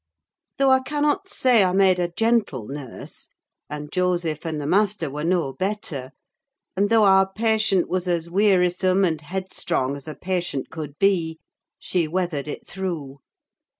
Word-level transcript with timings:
Though 0.57 0.71
I 0.71 0.79
cannot 0.79 1.27
say 1.27 1.63
I 1.63 1.73
made 1.73 1.99
a 1.99 2.07
gentle 2.07 2.67
nurse, 2.67 3.27
and 3.69 3.91
Joseph 3.91 4.45
and 4.47 4.59
the 4.59 4.65
master 4.65 5.11
were 5.11 5.23
no 5.23 5.53
better, 5.53 6.09
and 6.75 6.89
though 6.89 7.03
our 7.03 7.31
patient 7.31 7.87
was 7.87 8.07
as 8.07 8.27
wearisome 8.27 9.05
and 9.05 9.21
headstrong 9.21 9.95
as 9.95 10.07
a 10.07 10.15
patient 10.15 10.71
could 10.71 10.97
be, 10.97 11.37
she 11.77 12.07
weathered 12.07 12.47
it 12.47 12.65
through. 12.65 13.19